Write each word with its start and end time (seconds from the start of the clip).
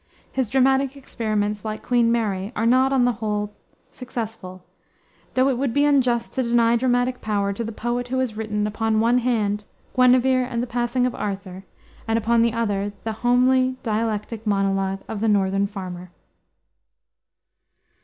His 0.31 0.49
dramatic 0.49 0.97
experiments, 0.97 1.63
like 1.63 1.83
Queen 1.83 2.11
Mary, 2.11 2.51
are 2.55 2.65
not, 2.65 2.91
on 2.91 3.05
the 3.05 3.11
whole, 3.21 3.53
successful, 3.91 4.63
though 5.35 5.47
it 5.47 5.59
would 5.59 5.75
be 5.75 5.85
unjust 5.85 6.33
to 6.33 6.41
deny 6.41 6.75
dramatic 6.75 7.21
power 7.21 7.53
to 7.53 7.63
the 7.63 7.71
poet 7.71 8.07
who 8.07 8.17
has 8.17 8.35
written, 8.35 8.65
upon 8.65 8.99
one 8.99 9.19
hand, 9.19 9.65
Guinevere 9.95 10.47
and 10.49 10.63
the 10.63 10.65
Passing 10.65 11.05
of 11.05 11.13
Arthur, 11.13 11.65
and 12.07 12.17
upon 12.17 12.41
the 12.41 12.51
other 12.53 12.93
the 13.03 13.11
homely, 13.21 13.77
dialectic 13.83 14.47
monologue 14.47 15.01
of 15.07 15.21
the 15.21 15.27
Northern 15.29 15.67
Farmer. 15.67 16.09